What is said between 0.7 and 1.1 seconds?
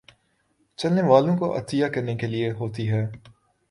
چلنے